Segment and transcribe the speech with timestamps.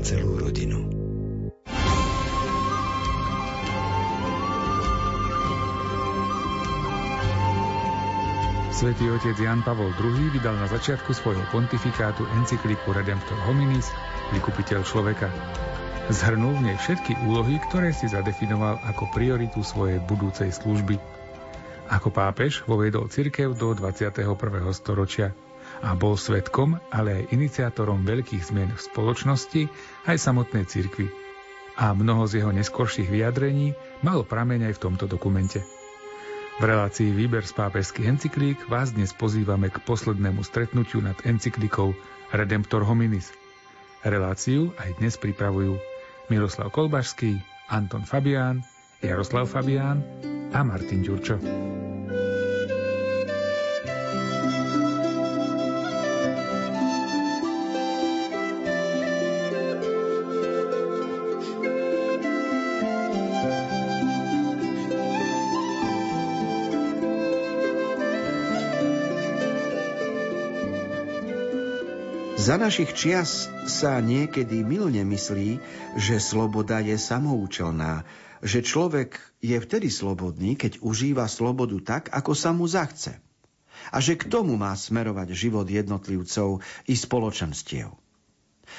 [0.00, 0.80] celú rodinu.
[8.80, 13.92] Svetý otec Jan Pavol II vydal na začiatku svojho pontifikátu encykliku Redemptor hominis,
[14.32, 15.28] vykupiteľ človeka.
[16.08, 20.96] Zhrnul v nej všetky úlohy, ktoré si zadefinoval ako prioritu svojej budúcej služby.
[21.92, 24.24] Ako pápež voviedol cirkev do 21.
[24.72, 25.36] storočia
[25.80, 29.62] a bol svetkom, ale aj iniciátorom veľkých zmien v spoločnosti
[30.06, 31.08] aj samotnej cirkvi.
[31.80, 33.72] A mnoho z jeho neskorších vyjadrení
[34.04, 35.64] malo prameň aj v tomto dokumente.
[36.60, 41.96] V relácii Výber z pápežských encyklík vás dnes pozývame k poslednému stretnutiu nad encyklikou
[42.36, 43.32] Redemptor hominis.
[44.04, 45.80] Reláciu aj dnes pripravujú
[46.28, 47.40] Miroslav Kolbašský,
[47.72, 48.60] Anton Fabián,
[49.00, 50.04] Jaroslav Fabián
[50.52, 51.79] a Martin Ďurčo.
[72.40, 75.60] Za našich čias sa niekedy milne myslí,
[76.00, 78.08] že sloboda je samoučelná,
[78.40, 83.20] že človek je vtedy slobodný, keď užíva slobodu tak, ako sa mu zachce.
[83.92, 87.92] A že k tomu má smerovať život jednotlivcov i spoločenstiev.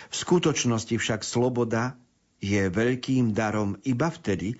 [0.10, 2.02] V skutočnosti však sloboda
[2.42, 4.58] je veľkým darom iba vtedy,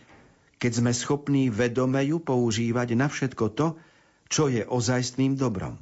[0.62, 3.82] keď sme schopní vedome ju používať na všetko to,
[4.30, 5.82] čo je ozajstným dobrom.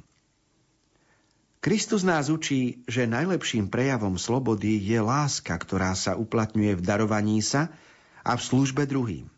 [1.60, 7.68] Kristus nás učí, že najlepším prejavom slobody je láska, ktorá sa uplatňuje v darovaní sa
[8.24, 9.28] a v službe druhým.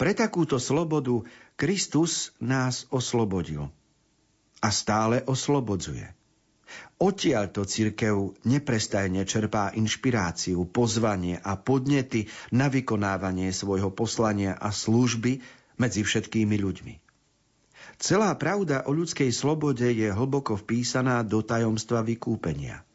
[0.00, 1.20] Pre takúto slobodu
[1.56, 3.68] Kristus nás oslobodil
[4.64, 6.16] a stále oslobodzuje.
[6.96, 15.44] Odtiaľto církev neprestajne čerpá inšpiráciu, pozvanie a podnety na vykonávanie svojho poslania a služby
[15.76, 17.05] medzi všetkými ľuďmi.
[17.96, 22.86] Celá pravda o ľudskej slobode je hlboko vpísaná do tajomstva vykúpenia.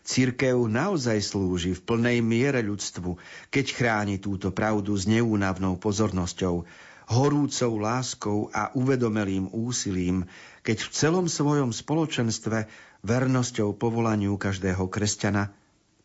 [0.00, 3.20] Církev naozaj slúži v plnej miere ľudstvu,
[3.52, 6.64] keď chráni túto pravdu s neúnavnou pozornosťou,
[7.10, 10.30] horúcou láskou a uvedomelým úsilím,
[10.62, 12.70] keď v celom svojom spoločenstve
[13.02, 15.50] vernosťou povolaniu každého kresťana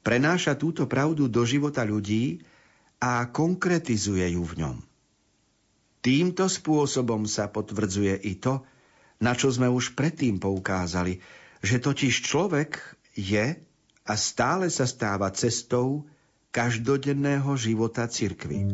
[0.02, 2.42] prenáša túto pravdu do života ľudí
[2.98, 4.78] a konkretizuje ju v ňom.
[6.06, 8.62] Týmto spôsobom sa potvrdzuje i to,
[9.26, 11.18] na čo sme už predtým poukázali,
[11.66, 12.78] že totiž človek
[13.18, 13.58] je
[14.06, 16.06] a stále sa stáva cestou
[16.54, 18.70] každodenného života cirkvy.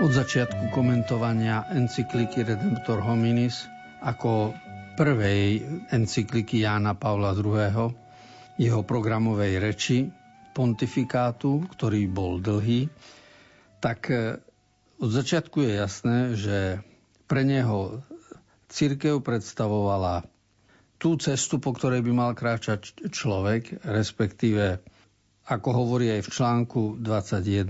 [0.00, 3.75] Od začiatku komentovania encykliky Redemptor Hominis
[4.06, 4.54] ako
[4.94, 7.90] prvej encykliky Jána Pavla II.
[8.56, 10.06] jeho programovej reči
[10.54, 12.88] pontifikátu, ktorý bol dlhý,
[13.82, 14.40] tak e,
[14.96, 16.58] od začiatku je jasné, že
[17.28, 18.00] pre neho
[18.72, 20.24] církev predstavovala
[20.96, 24.80] tú cestu, po ktorej by mal kráčať človek, respektíve,
[25.44, 27.68] ako hovorí aj v článku 21,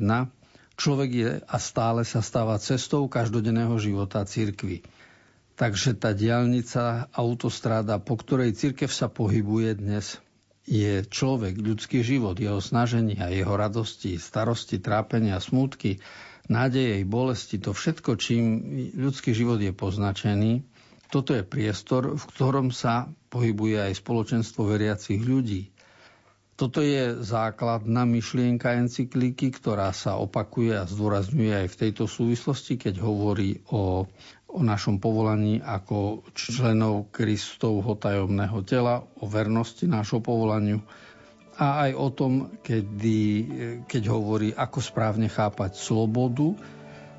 [0.79, 4.87] človek je a stále sa stáva cestou každodenného života církvy.
[5.57, 10.21] Takže tá diálnica, autostráda, po ktorej církev sa pohybuje dnes,
[10.69, 16.03] je človek, ľudský život, jeho snaženia, jeho radosti, starosti, trápenia, smutky,
[16.53, 18.43] nádeje, bolesti, to všetko, čím
[18.99, 20.67] ľudský život je poznačený,
[21.09, 25.71] toto je priestor, v ktorom sa pohybuje aj spoločenstvo veriacich ľudí.
[26.57, 32.99] Toto je základná myšlienka encyklíky, ktorá sa opakuje a zdôrazňuje aj v tejto súvislosti, keď
[33.05, 34.09] hovorí o
[34.57, 40.81] o našom povolaní ako členov Kristovho tajomného tela, o vernosti nášho povolaniu
[41.57, 43.21] a aj o tom, kedy,
[43.89, 46.53] keď hovorí, ako správne chápať slobodu,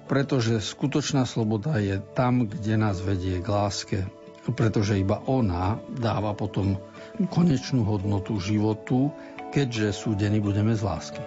[0.06, 4.00] pretože skutočná sloboda je tam, kde nás vedie k láske,
[4.54, 6.78] pretože iba ona dáva potom
[7.34, 9.10] konečnú hodnotu životu,
[9.52, 11.22] keďže súdení budeme z lásky.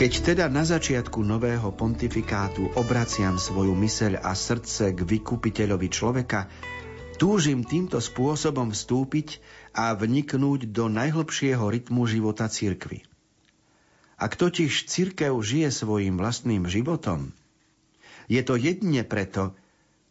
[0.00, 6.48] Keď teda na začiatku nového pontifikátu obraciam svoju myseľ a srdce k vykupiteľovi človeka,
[7.20, 9.44] túžim týmto spôsobom vstúpiť
[9.76, 13.04] a vniknúť do najhlbšieho rytmu života cirkvy.
[14.16, 17.36] Ak totiž cirkev žije svojim vlastným životom,
[18.24, 19.52] je to jedne preto,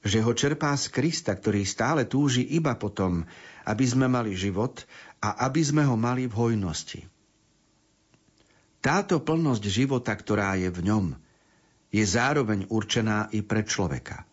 [0.06, 3.26] že ho čerpá z Krista, ktorý stále túži iba potom,
[3.66, 4.86] aby sme mali život
[5.18, 7.10] a aby sme ho mali v hojnosti.
[8.80, 11.06] Táto plnosť života, ktorá je v ňom,
[11.92, 14.24] je zároveň určená i pre človeka.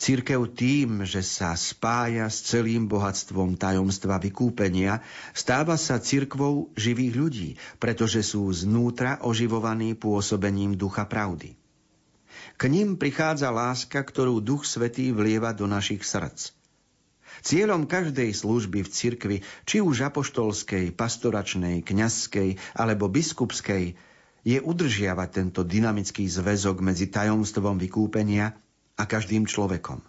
[0.00, 7.48] Církev tým, že sa spája s celým bohatstvom tajomstva vykúpenia, stáva sa cirkvou živých ľudí,
[7.78, 11.54] pretože sú znútra oživovaní pôsobením ducha pravdy.
[12.56, 16.55] K ním prichádza láska, ktorú Duch Svetý vlieva do našich srdc.
[17.46, 23.94] Cieľom každej služby v cirkvi, či už apoštolskej, pastoračnej, kňazskej alebo biskupskej,
[24.42, 28.50] je udržiavať tento dynamický zväzok medzi tajomstvom vykúpenia
[28.98, 30.02] a každým človekom.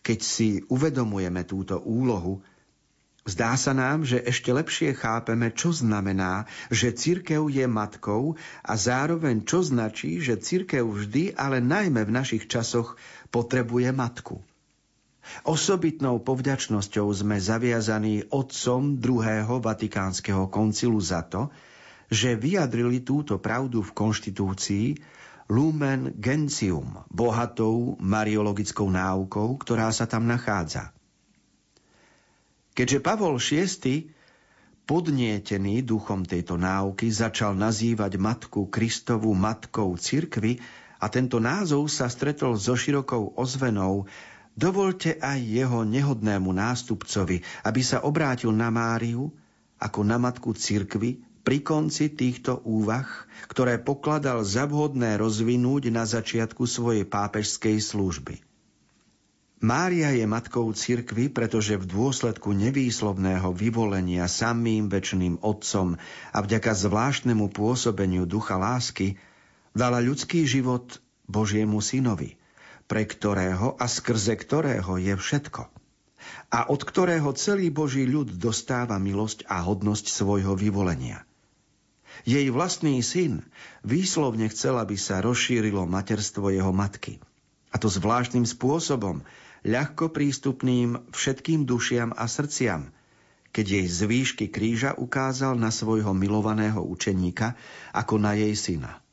[0.00, 2.40] Keď si uvedomujeme túto úlohu,
[3.24, 9.48] Zdá sa nám, že ešte lepšie chápeme, čo znamená, že cirkev je matkou a zároveň
[9.48, 13.00] čo značí, že cirkev vždy, ale najmä v našich časoch,
[13.32, 14.44] potrebuje matku.
[15.44, 21.48] Osobitnou povďačnosťou sme zaviazaní otcom druhého Vatikánskeho koncilu za to,
[22.12, 24.86] že vyjadrili túto pravdu v konštitúcii
[25.52, 30.92] Lumen Gentium, bohatou mariologickou náukou, ktorá sa tam nachádza.
[32.74, 34.08] Keďže Pavol VI
[34.84, 40.60] podnietený duchom tejto náuky začal nazývať matku Kristovu matkou cirkvy
[41.00, 44.08] a tento názov sa stretol so širokou ozvenou
[44.54, 49.34] Dovolte aj jeho nehodnému nástupcovi, aby sa obrátil na Máriu
[49.82, 53.04] ako na matku cirkvy pri konci týchto úvah,
[53.50, 58.46] ktoré pokladal za vhodné rozvinúť na začiatku svojej pápežskej služby.
[59.58, 65.98] Mária je matkou cirkvy, pretože v dôsledku nevýslovného vyvolenia samým väčšným Otcom
[66.30, 69.18] a vďaka zvláštnemu pôsobeniu ducha lásky
[69.74, 72.38] dala ľudský život Božiemu synovi–
[72.84, 75.68] pre ktorého a skrze ktorého je všetko.
[76.52, 81.26] A od ktorého celý Boží ľud dostáva milosť a hodnosť svojho vyvolenia.
[82.24, 83.44] Jej vlastný syn
[83.82, 87.20] výslovne chcel, aby sa rozšírilo materstvo jeho matky.
[87.74, 89.26] A to zvláštnym spôsobom,
[89.66, 92.94] ľahko prístupným všetkým dušiam a srdciam,
[93.54, 97.54] keď jej z výšky kríža ukázal na svojho milovaného učeníka
[97.92, 99.03] ako na jej syna.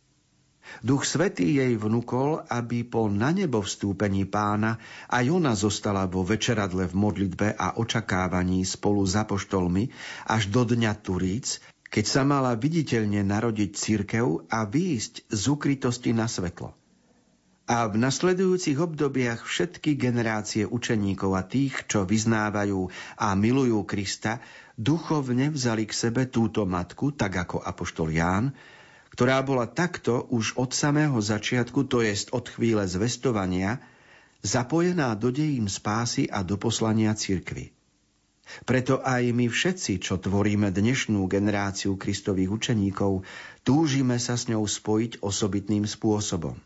[0.80, 4.80] Duch Svetý jej vnúkol, aby po na nebo vstúpení pána
[5.12, 9.92] aj ona zostala vo večeradle v modlitbe a očakávaní spolu s apoštolmi
[10.32, 11.60] až do dňa Turíc,
[11.92, 16.72] keď sa mala viditeľne narodiť církev a výjsť z ukrytosti na svetlo.
[17.72, 24.44] A v nasledujúcich obdobiach všetky generácie učeníkov a tých, čo vyznávajú a milujú Krista,
[24.76, 28.52] duchovne vzali k sebe túto matku, tak ako apoštol Ján,
[29.12, 33.84] ktorá bola takto už od samého začiatku, to jest od chvíle zvestovania,
[34.42, 37.76] zapojená do dejín spásy a do poslania cirkvy.
[38.68, 43.24] Preto aj my všetci, čo tvoríme dnešnú generáciu Kristových učeníkov,
[43.64, 46.60] túžime sa s ňou spojiť osobitným spôsobom.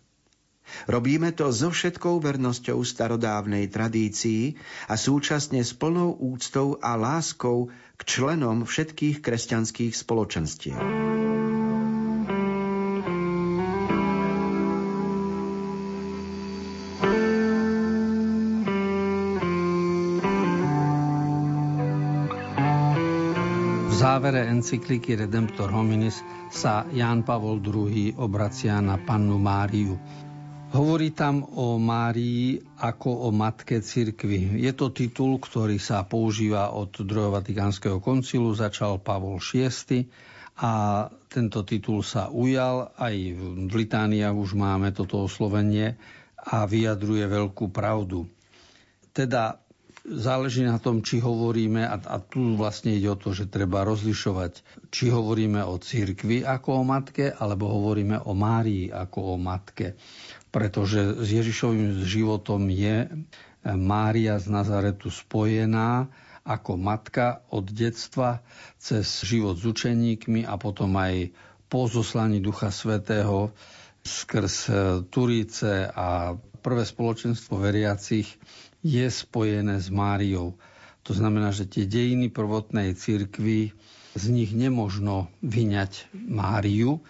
[0.89, 4.57] Robíme to so všetkou vernosťou starodávnej tradícii
[4.89, 11.14] a súčasne s plnou úctou a láskou k členom všetkých kresťanských spoločenstiev.
[24.25, 30.01] Závere encykliky Redemptor Hominis sa Ján Pavol II obracia na pannu Máriu.
[30.73, 34.65] Hovorí tam o Márii ako o matke cirkvy.
[34.65, 40.09] Je to titul, ktorý sa používa od druhého Vatikánskeho koncilu, začal Pavol VI
[40.57, 42.97] a tento titul sa ujal.
[42.97, 46.01] Aj v Litániách už máme toto oslovenie
[46.41, 48.25] a vyjadruje veľkú pravdu.
[49.13, 49.61] Teda
[50.05, 54.61] záleží na tom, či hovoríme, a, a tu vlastne ide o to, že treba rozlišovať,
[54.93, 59.97] či hovoríme o cirkvi ako o matke, alebo hovoríme o Márii ako o matke.
[60.53, 63.09] Pretože s Ježišovým životom je
[63.65, 66.07] Mária z Nazaretu spojená
[66.45, 68.45] ako matka od detstva
[68.77, 71.33] cez život s učeníkmi a potom aj
[71.65, 73.49] po zoslaní Ducha Svetého
[74.05, 74.69] skrz
[75.09, 78.25] Turíce a prvé spoločenstvo veriacich
[78.81, 80.57] je spojené s Máriou.
[81.05, 83.77] To znamená, že tie dejiny prvotnej cirkvi,
[84.15, 87.03] z nich nemožno vyňať Máriu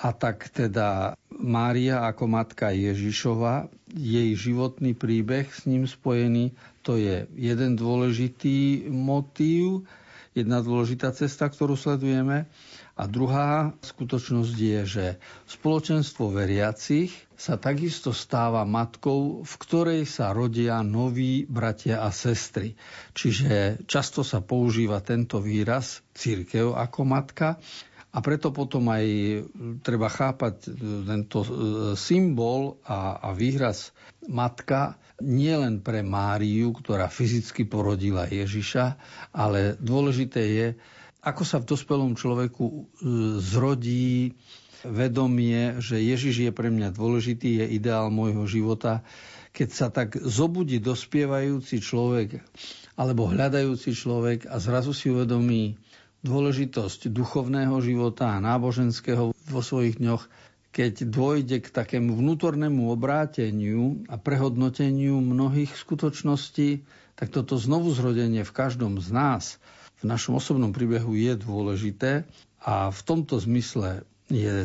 [0.00, 7.28] A tak teda Mária ako matka Ježišova, jej životný príbeh s ním spojený, to je
[7.36, 9.84] jeden dôležitý motív,
[10.32, 12.48] jedna dôležitá cesta, ktorú sledujeme.
[12.96, 15.06] A druhá skutočnosť je, že
[15.52, 22.76] spoločenstvo veriacich sa takisto stáva matkou, v ktorej sa rodia noví bratia a sestry.
[23.16, 27.56] Čiže často sa používa tento výraz církev ako matka,
[28.10, 29.06] a preto potom aj
[29.86, 30.74] treba chápať
[31.06, 31.48] tento e,
[31.94, 33.94] symbol a, a výraz
[34.26, 38.98] matka nie len pre Máriu, ktorá fyzicky porodila Ježiša,
[39.30, 40.68] ale dôležité je,
[41.22, 42.82] ako sa v dospelom človeku e,
[43.38, 44.34] zrodí
[44.86, 49.04] vedomie, že Ježiš je pre mňa dôležitý, je ideál môjho života.
[49.50, 52.38] Keď sa tak zobudí dospievajúci človek
[52.94, 55.80] alebo hľadajúci človek a zrazu si uvedomí
[56.20, 60.28] dôležitosť duchovného života a náboženského vo svojich dňoch,
[60.70, 66.86] keď dôjde k takému vnútornému obráteniu a prehodnoteniu mnohých skutočností,
[67.18, 69.58] tak toto znovu zrodenie v každom z nás
[70.00, 72.24] v našom osobnom príbehu je dôležité
[72.64, 74.62] a v tomto zmysle je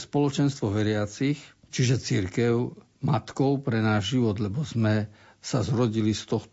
[0.00, 2.72] spoločenstvo veriacich, čiže církev,
[3.04, 5.12] matkou pre náš život, lebo sme
[5.44, 6.48] sa zrodili z toho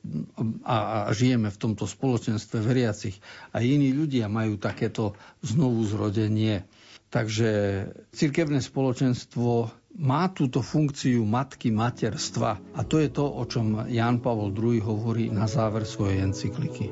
[0.68, 3.16] a, žijeme v tomto spoločenstve veriacich.
[3.56, 6.68] A iní ľudia majú takéto znovu zrodenie.
[7.08, 7.50] Takže
[8.12, 12.60] cirkevné spoločenstvo má túto funkciu matky materstva.
[12.76, 16.92] A to je to, o čom Ján Pavol II hovorí na záver svojej encykliky.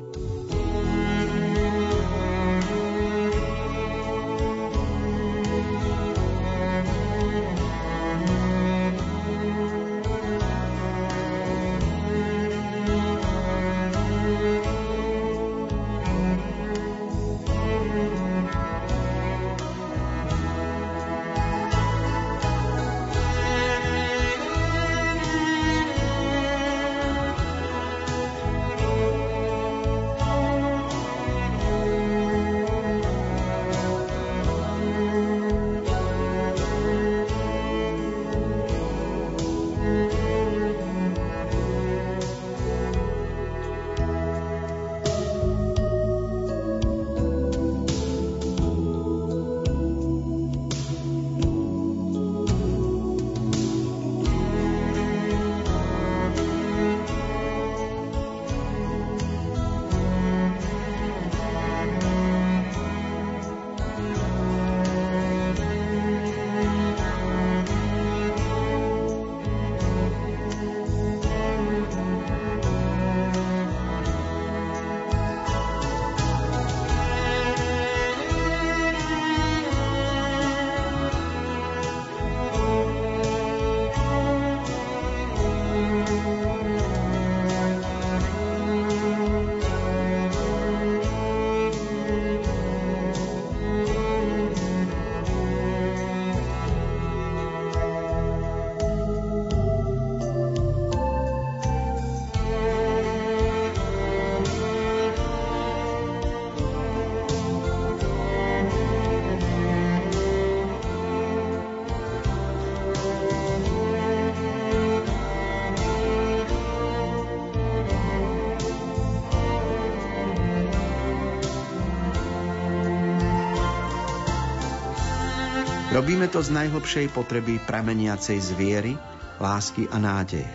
[126.00, 128.96] Robíme to z najhlbšej potreby prameniacej zviery,
[129.36, 130.48] lásky a nádeje.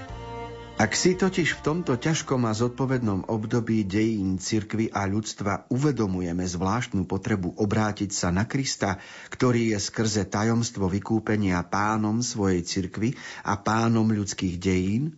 [0.82, 7.06] Ak si totiž v tomto ťažkom a zodpovednom období dejín cirkvy a ľudstva uvedomujeme zvláštnu
[7.06, 8.98] potrebu obrátiť sa na Krista,
[9.30, 13.14] ktorý je skrze tajomstvo vykúpenia pánom svojej cirkvy
[13.46, 15.14] a pánom ľudských dejín,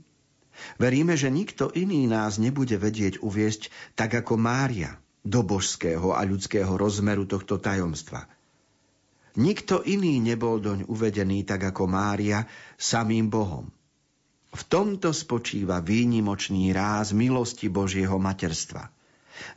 [0.76, 6.76] veríme, že nikto iný nás nebude vedieť uviesť tak ako Mária do božského a ľudského
[6.76, 8.28] rozmeru tohto tajomstva–
[9.38, 12.42] Nikto iný nebol doň uvedený tak ako Mária
[12.74, 13.70] samým Bohom.
[14.50, 18.90] V tomto spočíva výnimočný ráz milosti Božieho materstva.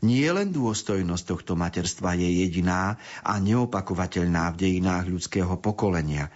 [0.05, 6.29] Nie len dôstojnosť tohto materstva je jediná a neopakovateľná v dejinách ľudského pokolenia,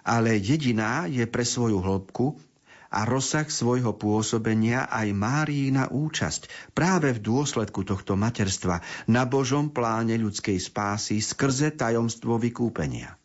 [0.00, 2.40] ale jediná je pre svoju hĺbku
[2.90, 10.16] a rozsah svojho pôsobenia aj Máriina účasť práve v dôsledku tohto materstva na Božom pláne
[10.16, 13.18] ľudskej spásy skrze tajomstvo vykúpenia.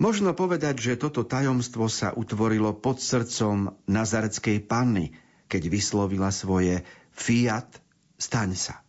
[0.00, 5.12] Možno povedať, že toto tajomstvo sa utvorilo pod srdcom nazareckej panny,
[5.44, 7.68] keď vyslovila svoje fiat,
[8.16, 8.80] staň sa.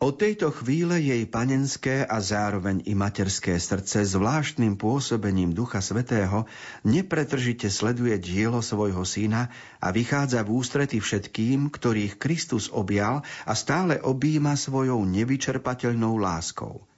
[0.00, 6.48] Od tejto chvíle jej panenské a zároveň i materské srdce zvláštnym pôsobením Ducha Svetého
[6.88, 14.00] nepretržite sleduje dielo svojho syna a vychádza v ústrety všetkým, ktorých Kristus objal a stále
[14.00, 16.88] objíma svojou nevyčerpateľnou láskou.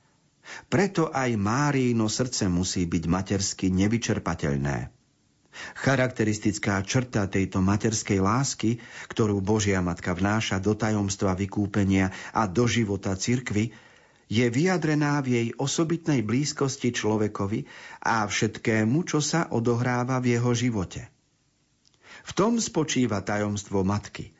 [0.70, 5.01] Preto aj Márino srdce musí byť matersky nevyčerpateľné.
[5.76, 8.80] Charakteristická črta tejto materskej lásky,
[9.12, 13.72] ktorú Božia Matka vnáša do tajomstva vykúpenia a do života cirkvy,
[14.32, 17.68] je vyjadrená v jej osobitnej blízkosti človekovi
[18.00, 21.12] a všetkému, čo sa odohráva v jeho živote.
[22.24, 24.32] V tom spočíva tajomstvo matky.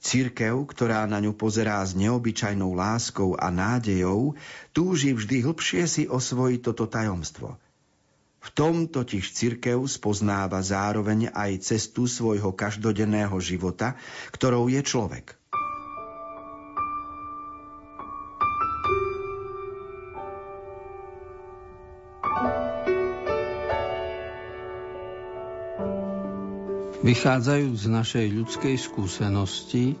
[0.00, 4.32] Církev, ktorá na ňu pozerá s neobyčajnou láskou a nádejou,
[4.72, 7.56] túži vždy hlbšie si osvojiť toto tajomstvo–
[8.44, 13.96] v tom totiž cirkev spoznáva zároveň aj cestu svojho každodenného života,
[14.36, 15.32] ktorou je človek.
[27.04, 29.92] Vychádzajúc z našej ľudskej skúsenosti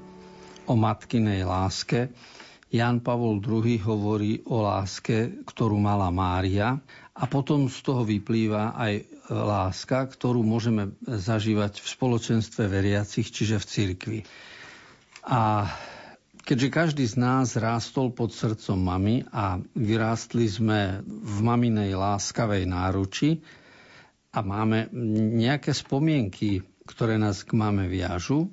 [0.64, 2.08] o matkinej láske,
[2.72, 6.80] Jan Pavol II hovorí o láske, ktorú mala Mária
[7.14, 13.62] a potom z toho vyplýva aj e, láska, ktorú môžeme zažívať v spoločenstve veriacich, čiže
[13.62, 14.18] v cirkvi.
[15.22, 15.70] A
[16.42, 23.38] keďže každý z nás rástol pod srdcom mamy a vyrástli sme v maminej láskavej náruči
[24.34, 24.90] a máme
[25.38, 28.50] nejaké spomienky, ktoré nás k mame viažu,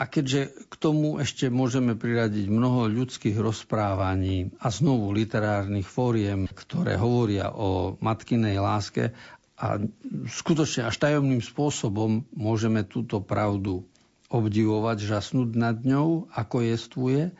[0.00, 6.96] a keďže k tomu ešte môžeme priradiť mnoho ľudských rozprávaní a znovu literárnych fóriem, ktoré
[6.96, 9.12] hovoria o matkinej láske
[9.60, 9.76] a
[10.24, 13.84] skutočne až tajomným spôsobom môžeme túto pravdu
[14.32, 17.36] obdivovať, žasnúť nad ňou, ako jestvuje,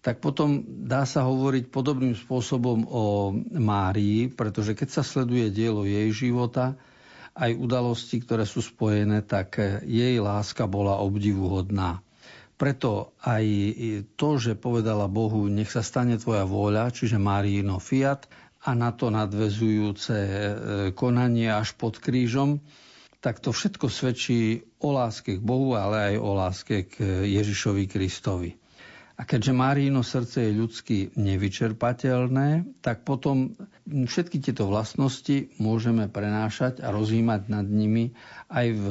[0.00, 6.08] tak potom dá sa hovoriť podobným spôsobom o Márii, pretože keď sa sleduje dielo jej
[6.08, 6.80] života,
[7.32, 12.04] aj udalosti, ktoré sú spojené, tak jej láska bola obdivuhodná.
[12.60, 13.44] Preto aj
[14.14, 18.30] to, že povedala Bohu, nech sa stane tvoja vôľa, čiže Marino Fiat,
[18.62, 20.32] a na to nadvezujúce e,
[20.94, 22.62] konanie až pod krížom,
[23.18, 28.61] tak to všetko svedčí o láske k Bohu, ale aj o láske k Ježišovi Kristovi.
[29.22, 33.54] A keďže Máriino srdce je ľudsky nevyčerpateľné, tak potom
[33.86, 38.18] všetky tieto vlastnosti môžeme prenášať a rozjímať nad nimi
[38.50, 38.88] aj v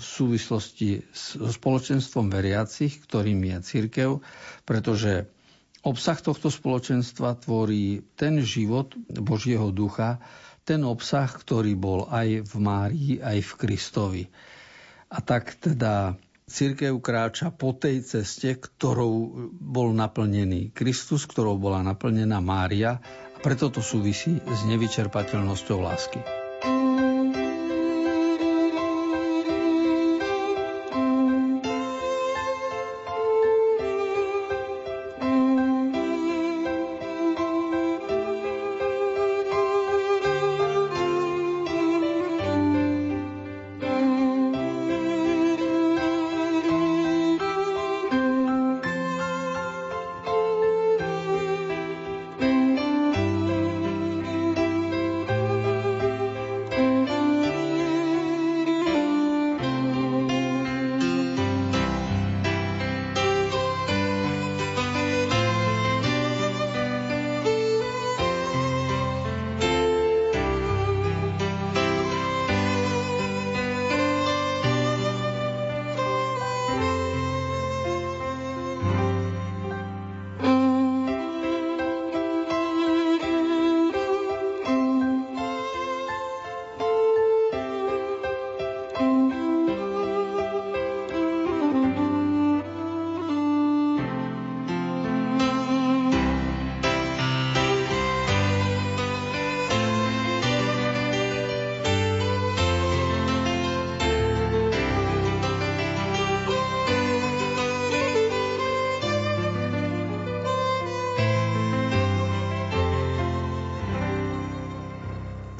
[0.00, 4.10] súvislosti so spoločenstvom veriacich, ktorým je církev,
[4.64, 5.28] pretože
[5.84, 10.16] obsah tohto spoločenstva tvorí ten život Božieho ducha,
[10.64, 14.24] ten obsah, ktorý bol aj v Márii, aj v Kristovi.
[15.12, 22.44] A tak teda Církev kráča po tej ceste, ktorou bol naplnený Kristus, ktorou bola naplnená
[22.44, 23.00] Mária
[23.32, 26.43] a preto to súvisí s nevyčerpateľnosťou lásky.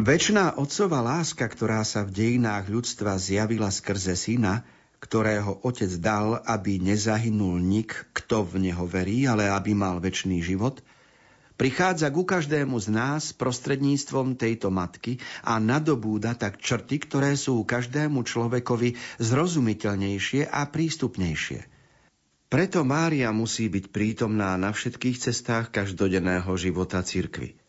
[0.04, 4.60] Večná otcová láska, ktorá sa v dejinách ľudstva zjavila skrze syna,
[5.00, 10.84] ktorého otec dal, aby nezahynul nik, kto v neho verí, ale aby mal väčší život,
[11.56, 18.28] prichádza ku každému z nás prostredníctvom tejto matky a nadobúda tak črty, ktoré sú každému
[18.28, 21.64] človekovi zrozumiteľnejšie a prístupnejšie.
[22.52, 27.63] Preto Mária musí byť prítomná na všetkých cestách každodenného života cirkvy.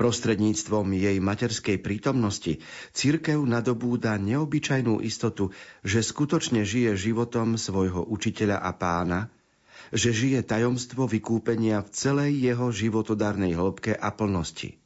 [0.00, 2.56] Prostredníctvom jej materskej prítomnosti
[2.96, 5.52] církev nadobúda neobyčajnú istotu,
[5.84, 9.28] že skutočne žije životom svojho učiteľa a pána,
[9.92, 14.80] že žije tajomstvo vykúpenia v celej jeho životodárnej hĺbke a plnosti.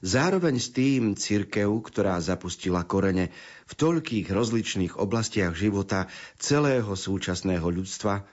[0.00, 3.28] Zároveň s tým cirkev, ktorá zapustila korene
[3.68, 6.08] v toľkých rozličných oblastiach života
[6.40, 8.24] celého súčasného ľudstva,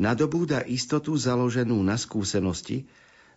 [0.00, 2.88] nadobúda istotu založenú na skúsenosti,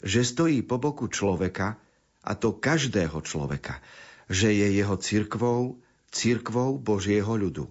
[0.02, 1.78] že stojí po boku človeka,
[2.22, 3.82] a to každého človeka,
[4.30, 5.82] že je jeho cirkvou,
[6.14, 7.66] cirkvou Božieho ľudu.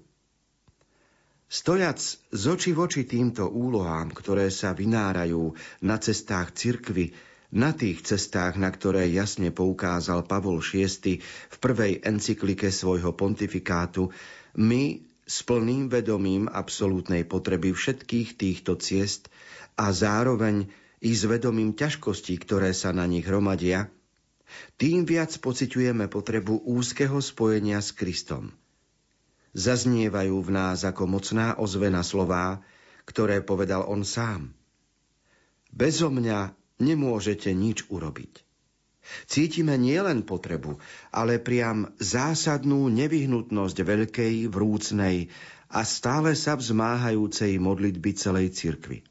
[1.50, 1.98] Stojac
[2.30, 7.10] z oči v oči týmto úlohám, ktoré sa vynárajú na cestách cirkvy,
[7.50, 14.14] na tých cestách, na ktoré jasne poukázal Pavol VI v prvej encyklike svojho pontifikátu,
[14.54, 19.26] my s plným vedomím absolútnej potreby všetkých týchto ciest
[19.74, 23.88] a zároveň i s vedomím ťažkostí, ktoré sa na nich hromadia,
[24.76, 28.52] tým viac pociťujeme potrebu úzkeho spojenia s Kristom.
[29.56, 32.62] Zaznievajú v nás ako mocná ozvena slová,
[33.08, 34.54] ktoré povedal on sám.
[35.70, 38.46] Bezo mňa nemôžete nič urobiť.
[39.26, 40.78] Cítime nielen potrebu,
[41.10, 45.32] ale priam zásadnú nevyhnutnosť veľkej, vrúcnej
[45.70, 49.02] a stále sa vzmáhajúcej modlitby celej cirkvy.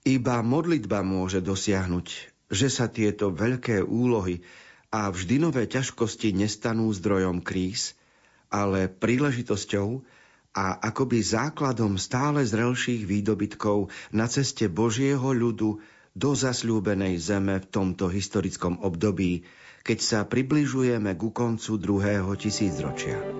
[0.00, 2.06] Iba modlitba môže dosiahnuť,
[2.48, 4.40] že sa tieto veľké úlohy
[4.88, 7.94] a vždy nové ťažkosti nestanú zdrojom kríz,
[8.48, 10.02] ale príležitosťou
[10.56, 15.78] a akoby základom stále zrelších výdobytkov na ceste Božieho ľudu
[16.16, 19.46] do zasľúbenej zeme v tomto historickom období,
[19.86, 23.39] keď sa približujeme ku koncu druhého tisícročia.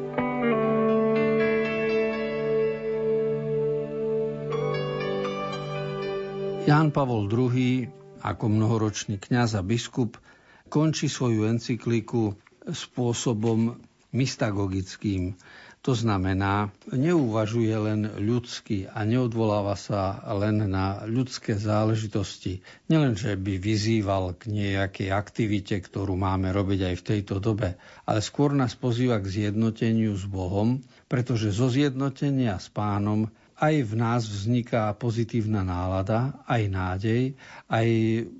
[6.60, 7.88] Ján Pavol II
[8.20, 10.20] ako mnohoročný kňaz a biskup
[10.68, 12.36] končí svoju encykliku
[12.68, 13.80] spôsobom
[14.12, 15.40] mystagogickým,
[15.80, 22.60] to znamená, neuvažuje len ľudsky a neodvoláva sa len na ľudské záležitosti.
[22.92, 28.20] Nielen, že by vyzýval k nejakej aktivite, ktorú máme robiť aj v tejto dobe, ale
[28.20, 34.24] skôr nás pozýva k zjednoteniu s Bohom, pretože zo zjednotenia s pánom aj v nás
[34.24, 37.22] vzniká pozitívna nálada, aj nádej,
[37.68, 37.88] aj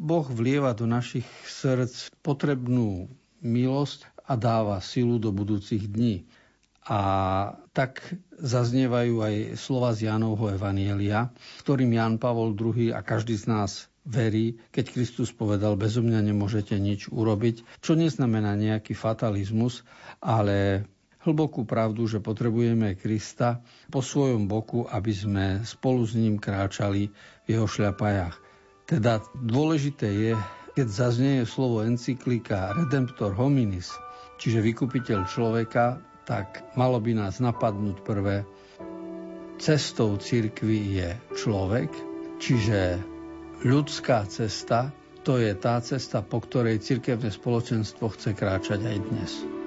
[0.00, 3.12] Boh vlieva do našich srdc potrebnú
[3.44, 6.24] milosť a dáva silu do budúcich dní.
[6.88, 6.98] A
[7.76, 8.00] tak
[8.40, 11.28] zaznievajú aj slova z Jánovho Evanielia,
[11.60, 16.74] ktorým Ján Pavol II a každý z nás verí, keď Kristus povedal, bezo mňa nemôžete
[16.80, 19.84] nič urobiť, čo neznamená nejaký fatalizmus,
[20.24, 20.88] ale
[21.24, 23.60] hlbokú pravdu, že potrebujeme Krista
[23.92, 27.12] po svojom boku, aby sme spolu s ním kráčali
[27.44, 28.36] v jeho šľapajách.
[28.88, 30.32] Teda dôležité je,
[30.74, 33.92] keď zaznie slovo encyklika Redemptor hominis,
[34.40, 38.48] čiže vykupiteľ človeka, tak malo by nás napadnúť prvé,
[39.60, 41.92] cestou cirkvi je človek,
[42.40, 42.96] čiže
[43.60, 44.88] ľudská cesta,
[45.20, 49.59] to je tá cesta, po ktorej cirkevné spoločenstvo chce kráčať aj dnes.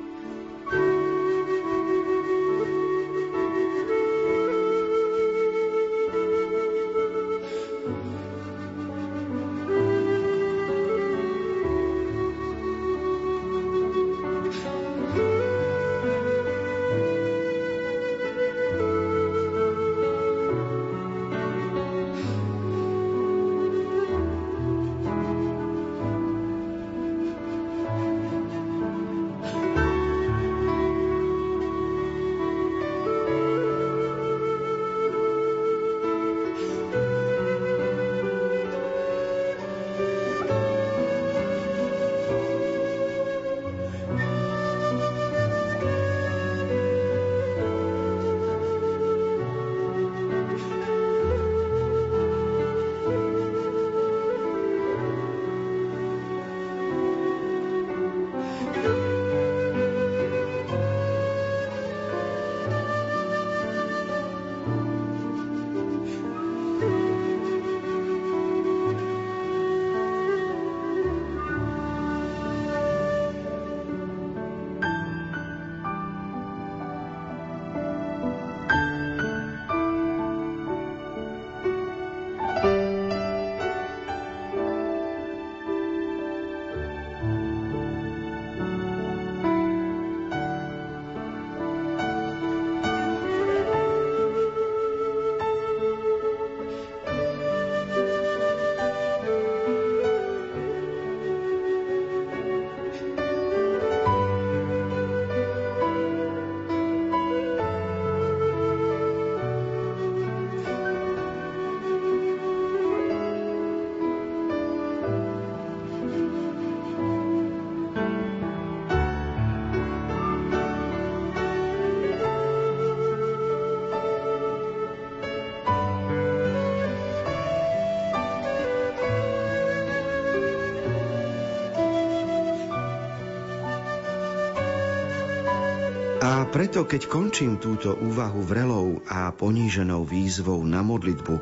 [136.24, 141.36] A preto, keď končím túto úvahu vrelou a poníženou výzvou na modlitbu,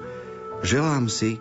[0.65, 1.37] želám si,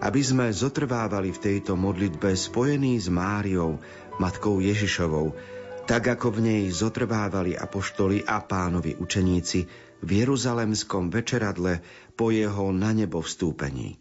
[0.00, 3.84] aby sme zotrvávali v tejto modlitbe spojení s Máriou,
[4.16, 5.36] matkou Ježišovou,
[5.84, 9.60] tak ako v nej zotrvávali apoštoli a pánovi učeníci
[10.00, 11.84] v Jeruzalemskom večeradle
[12.16, 14.00] po jeho na nebo vstúpení.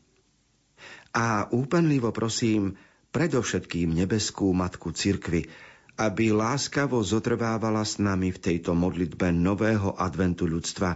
[1.20, 2.80] A úpenlivo prosím
[3.12, 5.52] predovšetkým nebeskú matku cirkvy,
[6.00, 10.96] aby láskavo zotrvávala s nami v tejto modlitbe nového adventu ľudstva,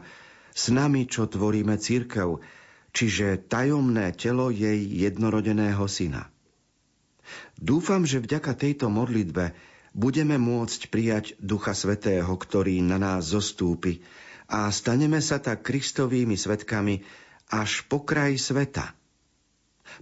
[0.55, 2.39] s nami, čo tvoríme církev,
[2.95, 6.31] čiže tajomné telo jej jednorodeného syna.
[7.59, 9.51] Dúfam, že vďaka tejto modlitbe
[9.91, 13.99] budeme môcť prijať Ducha Svetého, ktorý na nás zostúpi
[14.47, 17.03] a staneme sa tak Kristovými svetkami
[17.51, 18.95] až po kraj sveta.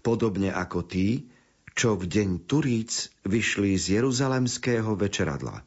[0.05, 1.30] Podobne ako tí,
[1.75, 5.63] čo v deň Turíc vyšli z Jeruzalemského večeradla.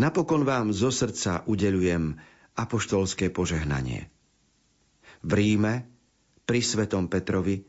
[0.00, 2.16] Napokon vám zo srdca udelujem
[2.54, 4.08] apoštolské požehnanie.
[5.24, 5.88] V Ríme,
[6.44, 7.64] pri Svetom Petrovi,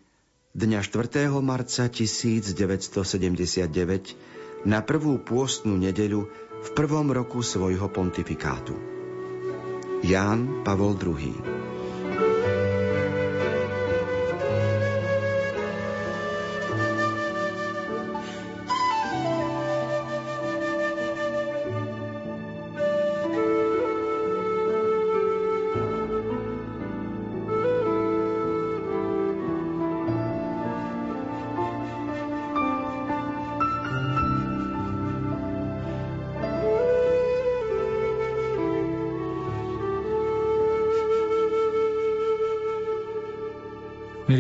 [0.56, 1.32] dňa 4.
[1.44, 6.28] marca 1979 na prvú pôstnu nedeľu
[6.66, 8.76] v prvom roku svojho pontifikátu.
[10.06, 11.65] Ján Pavol II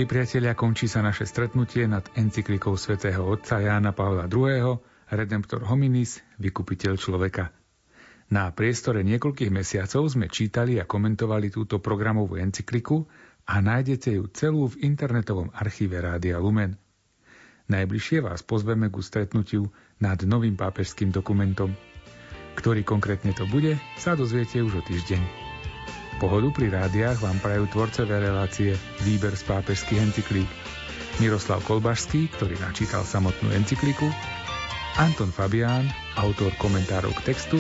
[0.06, 4.78] Milí priatelia, končí sa naše stretnutie nad encyklikou svätého otca Jána Pavla II.
[5.10, 7.50] Redemptor hominis, vykupiteľ človeka.
[8.30, 13.02] Na priestore niekoľkých mesiacov sme čítali a komentovali túto programovú encykliku
[13.50, 16.78] a nájdete ju celú v internetovom archíve Rádia Lumen.
[17.74, 21.74] Najbližšie vás pozveme ku stretnutiu nad novým pápežským dokumentom.
[22.54, 25.45] Ktorý konkrétne to bude, sa dozviete už o týždeň.
[26.16, 28.72] Pohodu pri rádiách vám prajú tvorcové relácie
[29.04, 30.48] Výber z pápežských encyklík
[31.20, 34.08] Miroslav Kolbašský, ktorý načítal samotnú encykliku,
[34.96, 37.60] Anton Fabián, autor komentárov k textu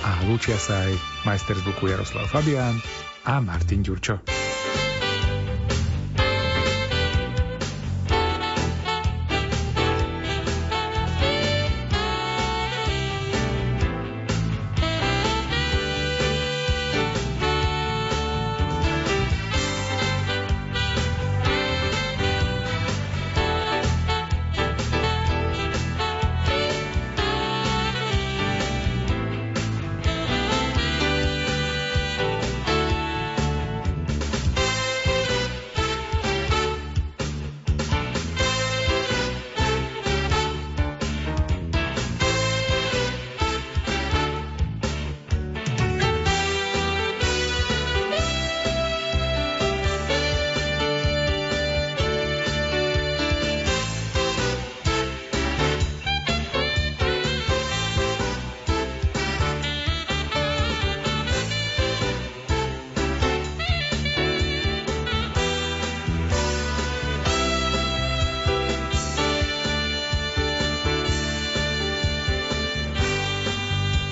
[0.00, 0.92] a lúčia sa aj
[1.28, 2.80] majster zvuku Jaroslav Fabián
[3.28, 4.33] a Martin Ďurčo.